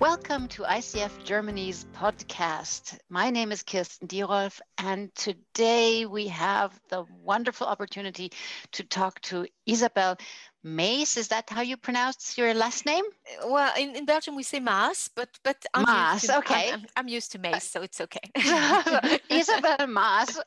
[0.00, 2.96] Welcome to ICF Germany's podcast.
[3.10, 8.32] My name is Kirsten Dierolf, and today we have the wonderful opportunity
[8.72, 10.16] to talk to Isabel
[10.62, 11.16] Maes.
[11.16, 13.04] Is that how you pronounce your last name?
[13.46, 16.72] Well, in, in Belgium we say Maas, but but I'm Maas, to, okay.
[16.72, 18.20] I'm, I'm, I'm used to Maes, so it's okay.
[19.30, 20.38] Isabel Maas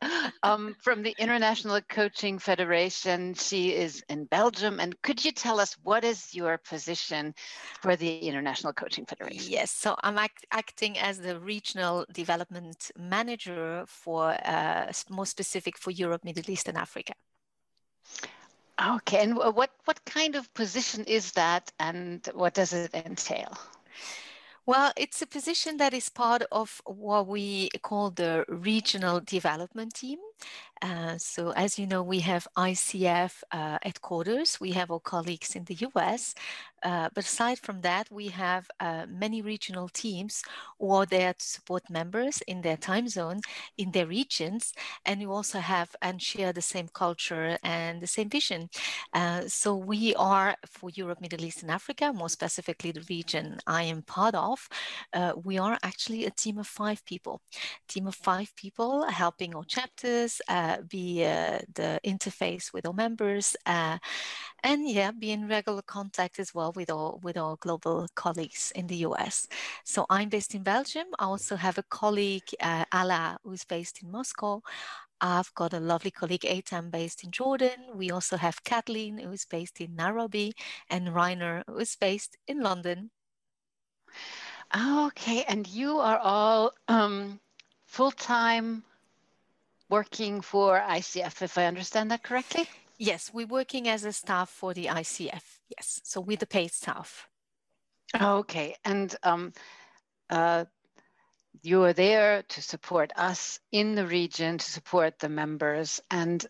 [0.44, 3.34] um, from the International Coaching Federation.
[3.34, 4.80] She is in Belgium.
[4.80, 7.34] And could you tell us what is your position
[7.82, 9.52] for the International Coaching Federation?
[9.52, 15.92] Yes, so I'm act, acting as the regional development manager for uh, more specific for
[15.92, 17.14] Europe, Middle East, and Africa.
[18.82, 23.58] Okay, and what what kind of position is that, and what does it entail?
[24.66, 30.20] Well, it's a position that is part of what we call the regional development team.
[30.82, 35.64] Uh, so, as you know, we have ICF uh, headquarters, we have our colleagues in
[35.64, 36.36] the US,
[36.84, 40.44] uh, but aside from that, we have uh, many regional teams
[40.80, 43.40] who are there to support members in their time zone,
[43.78, 44.74] in their regions,
[45.06, 48.70] and you also have and share the same culture and the same vision.
[49.14, 53.84] Uh, so we are for Europe, Middle East, and Africa, more specifically the region I
[53.84, 54.68] am part of.
[55.14, 57.42] Uh, we are actually a team of five people,
[57.88, 63.56] team of five people helping our chapters uh, be uh, the interface with our members
[64.64, 68.88] and yeah, be in regular contact as well with our with our global colleagues in
[68.88, 69.48] the US.
[69.84, 71.08] So I'm based in Belgium.
[71.20, 74.62] I also have a colleague, uh, Ala, who's based in Moscow.
[75.22, 77.96] I've got a lovely colleague, Aitam, based in Jordan.
[77.96, 80.54] We also have Kathleen, who's based in Nairobi,
[80.90, 83.10] and Reiner, who's based in London.
[84.76, 87.40] Okay, and you are all um,
[87.86, 88.84] full time
[89.94, 92.66] working for ICF, if I understand that correctly?
[92.98, 95.46] Yes, we're working as a staff for the ICF.
[95.76, 97.28] Yes, so we're the paid staff.
[98.20, 99.54] Okay, and um,
[100.30, 100.66] uh,
[101.62, 106.44] you are there to support us in the region, to support the members, and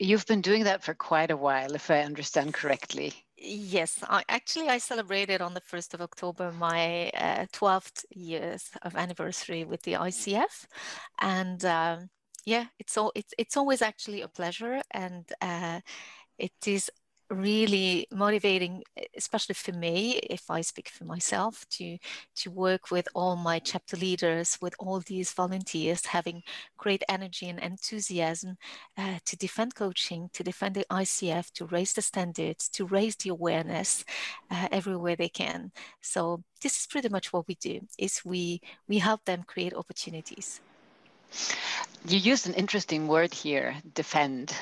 [0.00, 3.12] you've been doing that for quite a while, if I understand correctly.
[3.36, 8.96] Yes, I, actually, I celebrated on the 1st of October my uh, 12th years of
[8.96, 10.66] anniversary with the ICF.
[11.20, 12.10] And um,
[12.48, 15.80] yeah, it's all it's it's always actually a pleasure, and uh,
[16.38, 16.90] it is
[17.30, 18.82] really motivating,
[19.16, 21.98] especially for me, if I speak for myself, to
[22.36, 26.42] to work with all my chapter leaders, with all these volunteers, having
[26.78, 28.56] great energy and enthusiasm
[28.96, 33.30] uh, to defend coaching, to defend the ICF, to raise the standards, to raise the
[33.30, 34.04] awareness
[34.50, 35.72] uh, everywhere they can.
[36.00, 40.62] So this is pretty much what we do: is we we help them create opportunities.
[42.06, 44.54] You used an interesting word here, defend.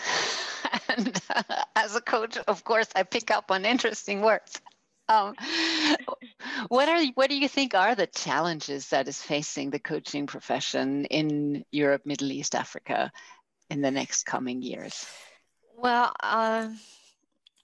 [0.88, 1.42] and uh,
[1.76, 4.60] as a coach, of course, I pick up on interesting words.
[5.08, 5.34] Um,
[6.68, 11.04] what are what do you think are the challenges that is facing the coaching profession
[11.04, 13.12] in Europe, Middle East, Africa
[13.70, 15.06] in the next coming years?
[15.76, 16.70] Well, uh,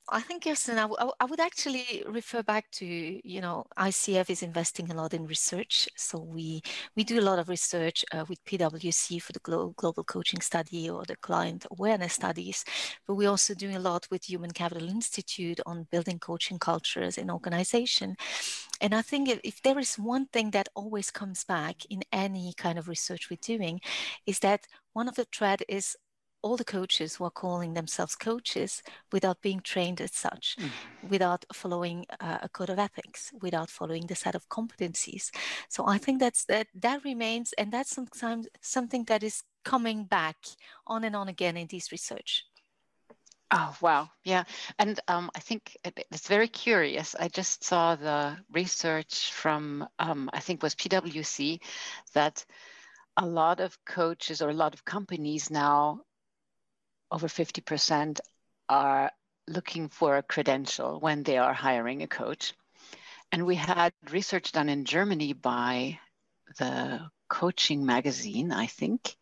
[0.08, 4.30] I think yes, and I, w- I would actually refer back to you know ICF
[4.30, 6.60] is investing a lot in research, so we
[6.96, 10.90] we do a lot of research uh, with PwC for the Glo- global coaching study
[10.90, 12.64] or the client awareness studies,
[13.06, 17.30] but we're also doing a lot with Human Capital Institute on building coaching cultures in
[17.30, 18.16] organization.
[18.80, 22.52] And I think if, if there is one thing that always comes back in any
[22.56, 23.80] kind of research we're doing,
[24.26, 25.96] is that one of the thread is
[26.42, 28.82] all the coaches who are calling themselves coaches
[29.12, 31.08] without being trained as such, mm-hmm.
[31.08, 35.30] without following uh, a code of ethics, without following the set of competencies.
[35.68, 40.36] So I think that's that that remains, and that's sometimes something that is coming back
[40.86, 42.44] on and on again in this research.
[43.54, 44.44] Oh wow, yeah,
[44.78, 47.14] and um, I think it's very curious.
[47.14, 51.60] I just saw the research from um, I think was PwC
[52.14, 52.44] that
[53.18, 56.00] a lot of coaches or a lot of companies now
[57.12, 58.20] over 50%
[58.68, 59.12] are
[59.46, 62.54] looking for a credential when they are hiring a coach.
[63.30, 65.98] And we had research done in Germany by
[66.58, 69.16] the coaching magazine, I think,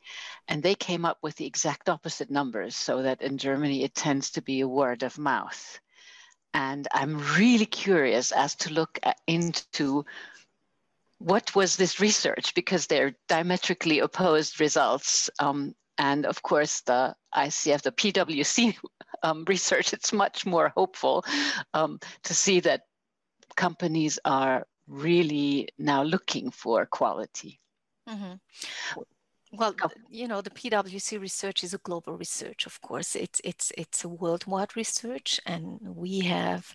[0.49, 4.33] and they came up with the exact opposite numbers so that in Germany it tends
[4.33, 5.81] to be a word of mouth.
[6.55, 10.05] And I'm really curious as to look into
[11.19, 17.83] what was this research because they're diametrically opposed results um, and of course, the ICF,
[17.83, 18.75] the PwC
[19.23, 21.23] um, research, it's much more hopeful
[21.75, 22.83] um, to see that
[23.55, 27.61] companies are really now looking for quality.
[28.09, 28.33] Mm-hmm.
[29.53, 29.75] Well,
[30.09, 33.15] you know, the PwC research is a global research, of course.
[33.15, 36.73] It's it's it's a worldwide research, and we have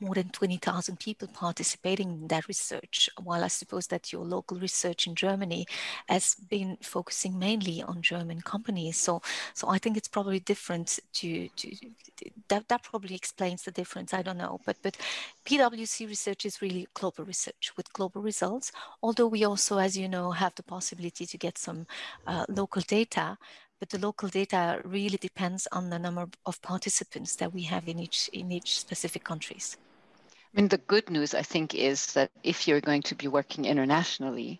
[0.00, 5.06] more than 20,000 people participating in that research, while I suppose that your local research
[5.06, 5.66] in Germany
[6.08, 8.96] has been focusing mainly on German companies.
[8.96, 9.22] So,
[9.54, 11.76] so I think it's probably different to, to
[12.48, 14.12] that, that probably explains the difference.
[14.12, 14.96] I don't know, but, but
[15.46, 20.30] PwC research is really global research with global results, although we also, as you know,
[20.30, 21.86] have the possibility to get some
[22.26, 23.38] uh, local data
[23.84, 27.98] but the local data really depends on the number of participants that we have in
[27.98, 29.76] each in each specific countries.
[30.26, 33.66] I mean, the good news, I think, is that if you're going to be working
[33.66, 34.58] internationally,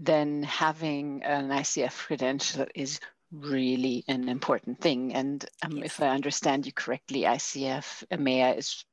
[0.00, 2.98] then having an ICF credential is
[3.30, 5.14] really an important thing.
[5.14, 5.86] And um, yes.
[5.86, 8.84] if I understand you correctly, ICF EMEA is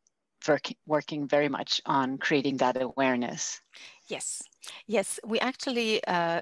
[0.47, 3.59] working, working very much on creating that awareness.
[4.07, 4.43] Yes,
[4.85, 6.41] yes, we actually uh,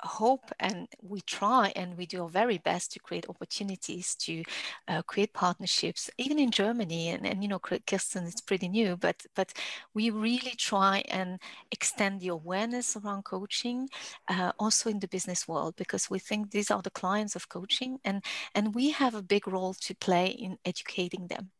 [0.00, 4.42] hope and we try and we do our very best to create opportunities to
[4.86, 7.08] uh, create partnerships even in germany.
[7.08, 9.52] And, and you know kirsten is pretty new but but
[9.94, 11.40] we really try and
[11.72, 13.88] extend the awareness around coaching
[14.28, 17.98] uh, also in the business world because we think these are the clients of coaching
[18.04, 18.24] and
[18.54, 21.50] and we have a big role to play in educating them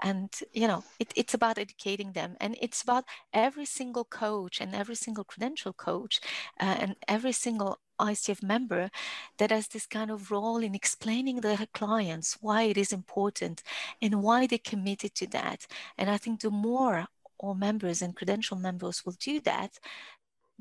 [0.00, 4.74] and you know it, it's about educating them and it's about every single coach and
[4.74, 6.20] every single credential coach
[6.60, 8.90] uh, and every single ICF member
[9.38, 13.62] that has this kind of role in explaining their clients why it is important
[14.00, 15.66] and why they committed to that.
[15.96, 17.06] And I think the more
[17.38, 19.78] all members and credential members will do that,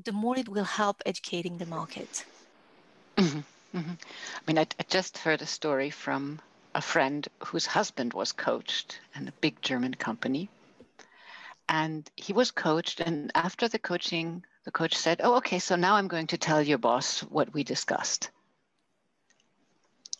[0.04, 2.26] the more it will help educating the market.
[3.18, 3.40] Mm-hmm.
[3.78, 3.92] Mm-hmm.
[3.92, 6.42] I mean, I, I just heard a story from
[6.74, 10.50] a friend whose husband was coached in a big German company.
[11.70, 15.96] And he was coached, and after the coaching, the coach said, Oh, okay, so now
[15.96, 18.30] I'm going to tell your boss what we discussed.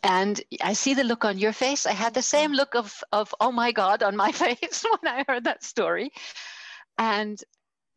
[0.02, 1.86] And I see the look on your face.
[1.86, 5.24] I had the same look of, of oh my God on my face when I
[5.28, 6.10] heard that story.
[6.98, 7.38] And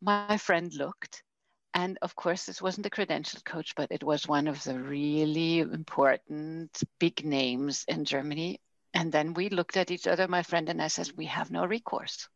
[0.00, 1.22] my friend looked
[1.76, 5.58] and of course, this wasn't a credentialed coach, but it was one of the really
[5.58, 8.62] important big names in Germany.
[8.94, 11.66] And then we looked at each other, my friend and I said, we have no
[11.66, 12.30] recourse.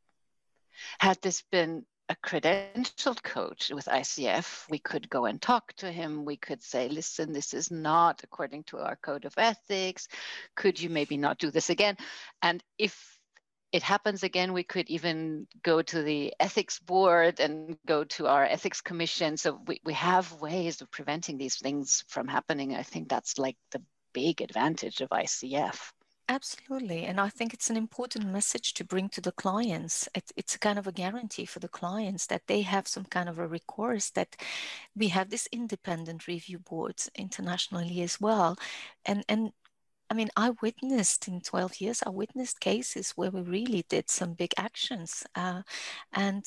[0.98, 6.26] Had this been a credentialed coach with ICF, we could go and talk to him.
[6.26, 10.06] We could say, listen, this is not according to our code of ethics.
[10.54, 11.96] Could you maybe not do this again?
[12.42, 13.19] And if
[13.72, 18.44] it happens again, we could even go to the ethics board and go to our
[18.44, 19.37] ethics commission.
[19.37, 22.75] So we, we have ways of preventing these things from happening.
[22.75, 23.82] I think that's like the
[24.12, 25.93] big advantage of ICF.
[26.28, 27.06] Absolutely.
[27.06, 30.08] And I think it's an important message to bring to the clients.
[30.14, 33.28] It, it's a kind of a guarantee for the clients that they have some kind
[33.28, 34.37] of a recourse, that
[34.94, 38.56] we have this independent review boards internationally as well.
[39.05, 39.50] And, and
[40.10, 44.34] I mean, I witnessed in 12 years, I witnessed cases where we really did some
[44.34, 45.24] big actions.
[45.36, 45.62] Uh,
[46.12, 46.44] and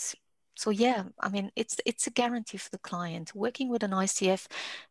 [0.56, 3.34] so yeah, I mean, it's it's a guarantee for the client.
[3.34, 4.48] Working with an ICF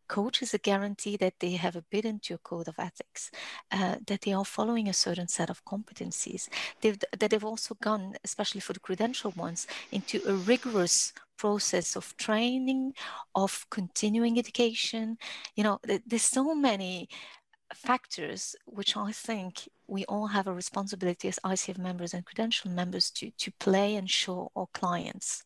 [0.08, 3.30] coach is a guarantee that they have a bid into a code of ethics,
[3.70, 6.48] uh, that they are following a certain set of competencies,
[6.80, 12.16] they've, that they've also gone, especially for the credential ones, into a rigorous process of
[12.16, 12.92] training,
[13.34, 15.16] of continuing education.
[15.56, 17.08] You know, there's so many
[17.74, 23.10] factors which I think we all have a responsibility as ICF members and credential members
[23.12, 25.44] to, to play and show our clients.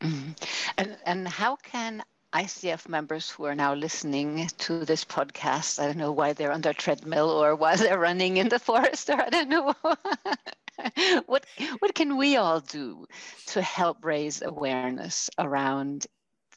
[0.00, 0.30] Mm-hmm.
[0.76, 2.02] And, and how can
[2.32, 6.60] ICF members who are now listening to this podcast, I don't know why they're on
[6.60, 9.74] their treadmill or why they're running in the forest, or I don't know.
[11.26, 11.46] what,
[11.78, 13.06] what can we all do
[13.46, 16.06] to help raise awareness around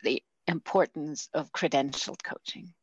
[0.03, 2.73] the importance of credentialed coaching?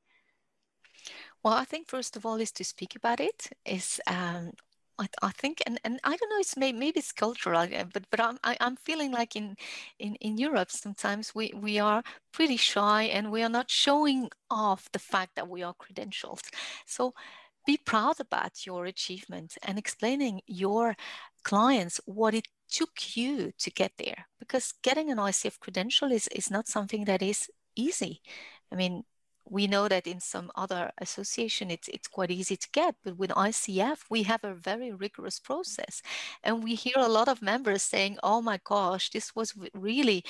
[1.45, 3.51] Well, I think first of all is to speak about it.
[3.65, 4.53] Is um,
[4.99, 8.21] I, I think, and, and I don't know, it's maybe, maybe it's cultural, but but
[8.21, 9.57] I'm I, am i am feeling like in
[9.99, 12.03] in in Europe sometimes we we are
[12.33, 16.49] pretty shy and we are not showing off the fact that we are credentialed.
[16.87, 17.15] So
[17.67, 20.97] be proud about your achievement and explaining your
[21.45, 26.51] clients what it took you to get there because getting an ICF credential is is
[26.51, 28.21] not something that is easy.
[28.73, 29.05] I mean,
[29.51, 33.31] we know that in some other association it's it's quite easy to get but with
[33.31, 36.03] icf we have a very rigorous process.
[36.43, 40.25] And we hear a lot of members saying oh my gosh this was really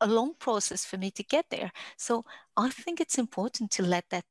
[0.00, 1.72] a long process for me to get there.
[1.96, 2.24] So
[2.56, 4.24] i think it's important to let that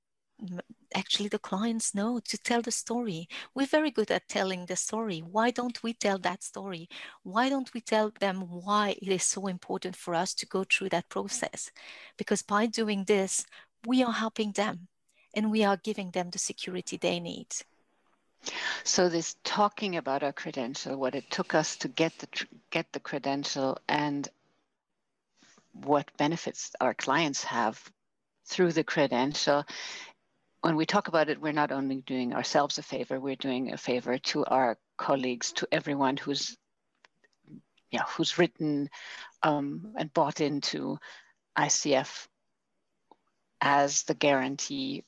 [0.96, 3.28] actually the clients know to tell the story.
[3.56, 5.20] We're very good at telling the story.
[5.20, 6.90] Why don't we tell that story?
[7.24, 10.90] Why don't we tell them why it is so important for us to go through
[10.90, 11.72] that process?
[12.18, 13.46] Because by doing this
[13.86, 14.88] we are helping them
[15.34, 17.48] and we are giving them the security they need.
[18.84, 22.28] So this talking about our credential, what it took us to get the
[22.72, 24.28] get the credential, and
[25.72, 27.82] what benefits our clients have
[28.46, 29.66] through the credential.
[30.62, 33.78] When we talk about it, we're not only doing ourselves a favor, we're doing a
[33.78, 36.58] favor to our colleagues, to everyone who's
[37.92, 38.90] yeah, who's written
[39.44, 40.98] um, and bought into
[41.58, 42.28] ICF
[43.66, 45.06] as the guarantee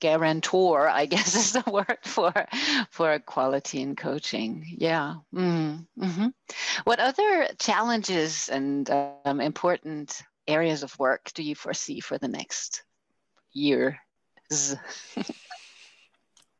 [0.00, 2.32] guarantor i guess is the word for
[2.90, 4.64] for quality in coaching.
[4.66, 5.16] Yeah.
[5.34, 6.28] Mm, mm-hmm.
[6.84, 8.88] what other challenges and
[9.24, 12.82] um, important areas of work do you foresee for the next
[13.52, 13.98] year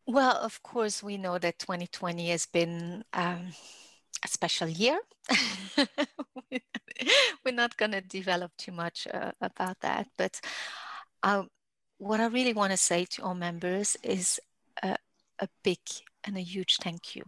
[0.06, 3.48] well of course we know that 2020 has been um,
[4.24, 4.98] a special year.
[7.44, 10.40] We're not going to develop too much uh, about that but
[11.22, 11.48] um,
[11.98, 14.40] what I really want to say to our members is
[14.82, 14.96] a,
[15.38, 15.78] a big
[16.24, 17.24] and a huge thank you.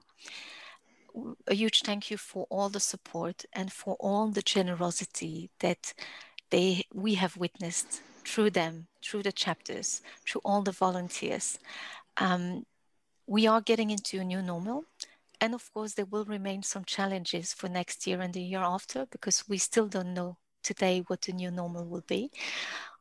[1.49, 5.93] A huge thank you for all the support and for all the generosity that
[6.51, 11.59] they we have witnessed through them, through the chapters, through all the volunteers.
[12.17, 12.65] Um,
[13.27, 14.85] we are getting into a new normal.
[15.41, 19.07] And of course, there will remain some challenges for next year and the year after
[19.07, 22.31] because we still don't know today what the new normal will be.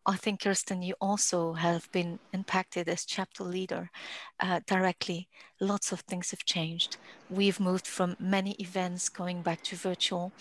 [0.06, 3.92] I think, Kirsten, you also have been impacted as chapter leader
[4.40, 5.28] uh, directly.
[5.60, 6.98] Lots of things have changed.
[7.30, 10.32] We've moved from many events going back to virtual.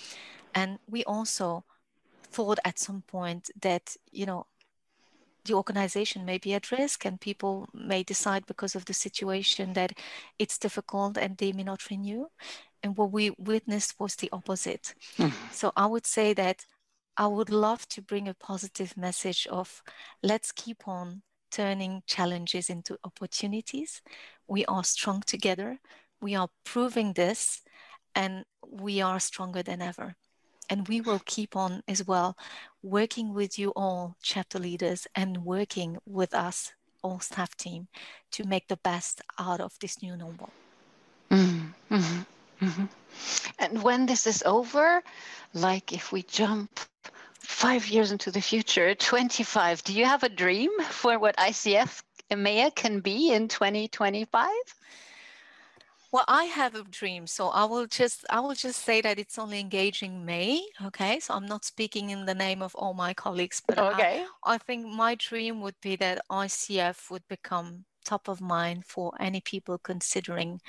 [0.54, 1.64] And we also
[2.22, 4.46] thought at some point that, you know,
[5.44, 9.92] the organization may be at risk and people may decide because of the situation that
[10.38, 12.26] it's difficult and they may not renew.
[12.82, 14.94] And what we witnessed was the opposite.
[15.18, 15.32] Mm.
[15.52, 16.64] So I would say that
[17.20, 19.82] I would love to bring a positive message of
[20.22, 24.02] let's keep on turning challenges into opportunities.
[24.46, 25.80] We are strong together.
[26.20, 27.62] We are proving this
[28.14, 30.14] and we are stronger than ever.
[30.70, 32.36] And we will keep on as well
[32.84, 36.72] working with you all, chapter leaders, and working with us,
[37.02, 37.88] all staff team,
[38.30, 40.50] to make the best out of this new normal.
[41.30, 42.22] Mm-hmm.
[42.60, 42.84] Mm-hmm.
[43.58, 45.02] And when this is over,
[45.54, 46.80] like if we jump
[47.40, 52.74] five years into the future, 25, do you have a dream for what ICF EMEA
[52.74, 54.48] can be in 2025?
[56.10, 59.38] Well, I have a dream, so I will just I will just say that it's
[59.38, 60.62] only engaging May.
[60.86, 64.24] Okay, so I'm not speaking in the name of all my colleagues, but okay.
[64.42, 69.12] I, I think my dream would be that ICF would become top of mind for
[69.20, 70.60] any people considering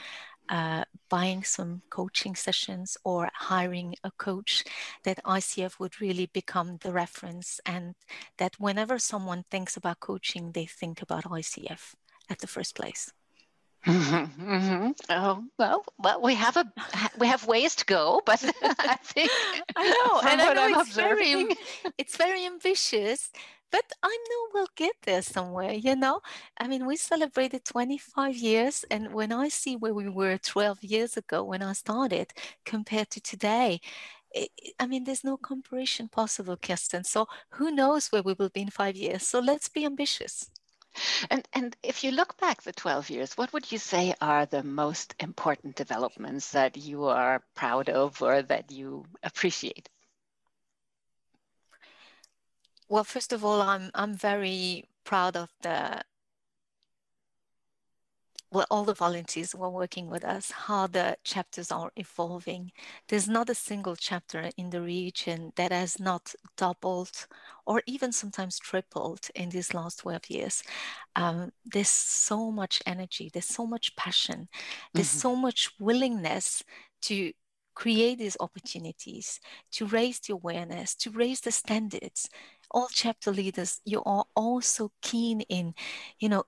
[0.50, 4.63] uh, buying some coaching sessions or hiring a coach,
[5.03, 7.96] that ICF would really become the reference, and
[8.38, 11.96] that whenever someone thinks about coaching, they think about ICF
[12.29, 13.12] at the first place.
[13.86, 14.91] Mm-hmm, mm-hmm.
[15.10, 16.65] Oh well, well, we have a
[17.18, 18.44] we have ways to go, but
[18.79, 19.32] I think
[19.75, 21.48] I know, and I know I'm it's observing.
[21.48, 21.58] very
[21.98, 23.32] it's very ambitious,
[23.71, 26.21] but I know we'll get there somewhere, you know?
[26.59, 31.17] I mean, we celebrated 25 years, and when I see where we were 12 years
[31.17, 32.33] ago when I started
[32.65, 33.81] compared to today,
[34.31, 34.49] it,
[34.79, 37.03] I mean, there's no comparison possible, Kirsten.
[37.03, 39.27] So who knows where we will be in five years?
[39.27, 40.49] So let's be ambitious.
[41.29, 44.63] And and if you look back the 12 years, what would you say are the
[44.63, 49.89] most important developments that you are proud of or that you appreciate?
[52.89, 56.03] Well, first of all, I'm I'm very proud of the
[58.51, 62.72] well, all the volunteers who are working with us, how the chapters are evolving.
[63.08, 67.27] There's not a single chapter in the region that has not doubled
[67.67, 70.63] or even sometimes tripled in these last 12 years.
[71.15, 74.50] Um, there's so much energy, there's so much passion,
[74.96, 75.19] there's mm-hmm.
[75.19, 76.63] so much willingness
[77.03, 77.34] to
[77.79, 79.39] create these opportunities,
[79.71, 82.29] to raise the awareness, to raise the standards,
[82.71, 85.74] all chapter leaders, you are also keen in,
[86.19, 86.43] you know,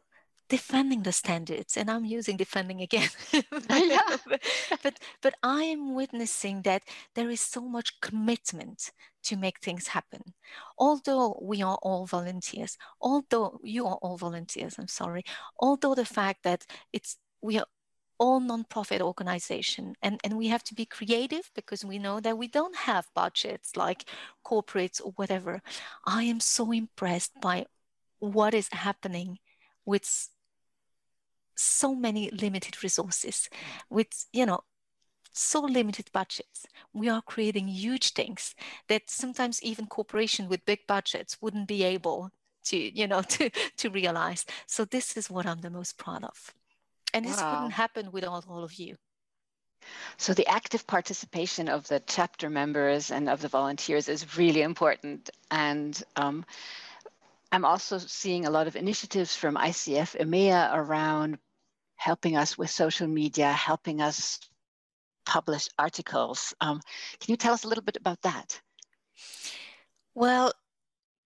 [0.50, 1.77] defending the standards.
[1.77, 3.09] And i'm using defending again.
[4.83, 6.83] But but i am witnessing that
[7.15, 8.91] there is so much commitment
[9.23, 10.33] to make things happen.
[10.77, 15.23] Although we are all volunteers although you are all volunteers i'm sorry.
[15.59, 17.65] Although the fact that it's we are
[18.21, 22.47] all nonprofit organization and, and we have to be creative because we know that we
[22.47, 24.05] don't have budgets like
[24.45, 25.59] corporates or whatever.
[26.05, 27.65] I am so impressed by
[28.19, 29.39] what is happening
[29.85, 30.29] with
[31.55, 33.49] so many limited resources
[33.89, 34.61] with you know
[35.33, 36.67] so limited budgets.
[36.93, 38.53] We are creating huge things
[38.87, 42.29] that sometimes even corporation with big budgets wouldn't be able
[42.65, 44.45] to you know to to realize.
[44.67, 46.53] So this is what i'm the most proud of
[47.13, 47.53] And this wow.
[47.53, 48.95] wouldn't happen without all of you.
[50.17, 55.29] So the active participation of the chapter members and of the volunteers is really important.
[55.49, 56.45] And um,
[57.51, 61.39] I'm also seeing a lot of initiatives from ICF EMEA around
[61.95, 64.39] helping us with social media, helping us
[65.25, 66.53] publish articles.
[66.61, 66.81] Um,
[67.19, 68.59] can you tell us a little bit about that?
[70.13, 70.51] Well,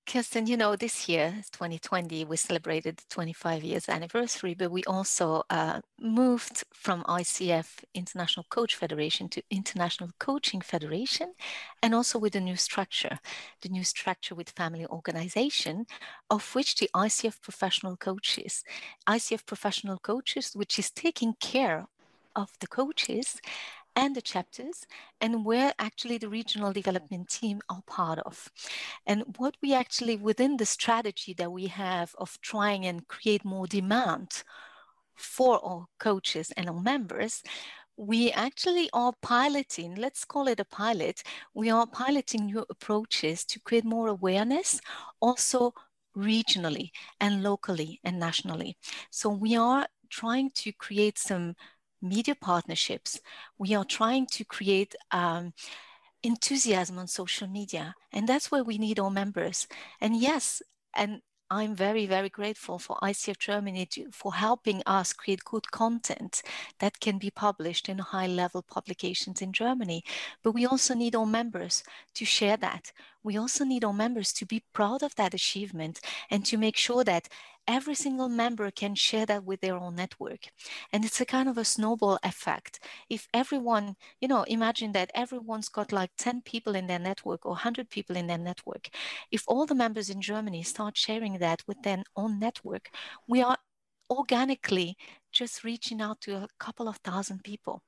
[0.08, 5.44] Kirsten, you know, this year, 2020, we celebrated the 25 years anniversary, but we also
[5.50, 11.34] uh, moved from ICF, International Coach Federation, to International Coaching Federation,
[11.82, 13.18] and also with a new structure,
[13.62, 15.88] the new structure with family organization,
[16.30, 18.64] of which the ICF professional coaches,
[19.08, 21.88] ICF professional coaches, which is taking care
[22.36, 23.42] of the coaches
[23.96, 24.86] and the chapters
[25.22, 28.50] and where actually the regional development team are part of.
[29.06, 33.68] And what we actually, within the strategy that we have of trying and create more
[33.68, 34.44] demand
[35.16, 37.42] for our coaches and our members,
[37.98, 41.24] we actually are piloting, let's call it a pilot,
[41.54, 44.82] we are piloting new approaches to create more awareness,
[45.22, 45.74] also
[46.18, 48.78] regionally and locally and nationally.
[49.12, 51.56] So we are trying to create some
[52.06, 53.20] media partnerships,
[53.58, 55.54] we are trying to create um,
[56.24, 57.96] enthusiasm on social media.
[58.12, 59.68] And that's where we need our members.
[60.02, 60.62] And yes,
[60.96, 61.22] and
[61.52, 66.42] I'm very, very grateful for ICF Germany for helping us create good content
[66.80, 70.04] that can be published in high level publications in Germany.
[70.44, 71.84] But we also need our members
[72.16, 72.92] to share that.
[73.26, 77.04] We also need our members to be proud of that achievement and to make sure
[77.06, 77.28] that
[77.68, 80.42] every single member can share that with their own network.
[80.94, 82.80] And it's a kind of a snowball effect.
[83.10, 87.54] If everyone, you know, imagine that everyone's got like 10 people in their network or
[87.54, 88.90] 100 people in their network.
[89.32, 92.92] If all the members in Germany start sharing that with their own network,
[93.28, 93.58] we are
[94.08, 94.98] organically
[95.32, 97.82] just reaching out to a couple of thousand people.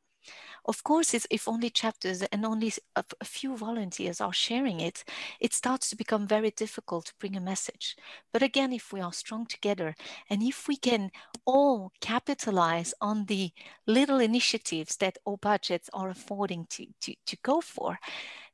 [0.65, 5.03] Of course, if only chapters and only a, few volunteers are sharing it,
[5.39, 7.95] it starts to become very difficult to bring a message.
[8.33, 9.95] But again, if we are strong together
[10.29, 11.11] and if we can
[11.45, 13.51] all capitalize on the
[13.85, 17.99] little initiatives that our budgets are affording to, to, to go for,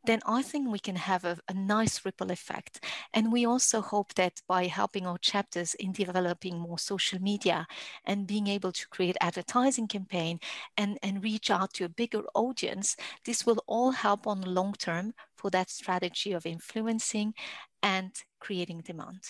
[0.05, 2.83] then I think we can have a, a, nice ripple effect.
[3.13, 7.65] And we also hope that by helping our chapters in developing more social media
[8.05, 10.39] and being able to create advertising campaign
[10.77, 14.73] and, and reach out to a bigger audience, this will all help on the long
[14.73, 17.33] term for that strategy of influencing
[17.81, 19.21] and creating demand.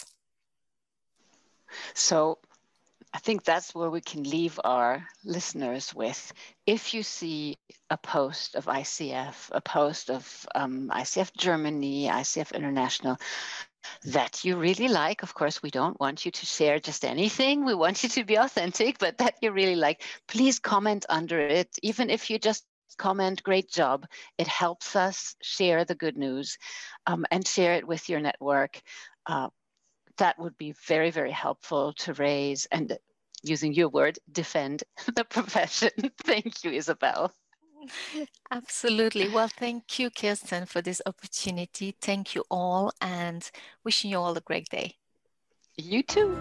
[1.93, 2.39] So
[3.13, 6.33] I think that's where we can leave our listeners with.
[6.65, 7.57] If you see
[7.91, 13.17] a post of ICF, a post of um, ICF Germany, ICF International,
[14.05, 15.21] that you really like.
[15.21, 17.65] Of course, we don't want you to share just anything.
[17.65, 21.69] We want you to be authentic, but that you really like, please comment under it.
[21.83, 22.65] Even if you just
[22.97, 24.05] comment, great job.
[24.37, 26.57] It helps us share the good news
[27.05, 28.81] um, and share it with your network.
[29.25, 29.49] Uh,
[30.17, 32.97] that would be very, very helpful to raise and
[33.43, 34.83] using your word, defend
[35.15, 35.91] the profession.
[36.23, 37.33] Thank you, Isabel.
[38.51, 39.27] Absolutely.
[39.27, 41.95] Well, thank you, Kirsten, for this opportunity.
[41.99, 43.49] Thank you all and
[43.83, 44.95] wishing you all a great day.
[45.75, 46.37] You too.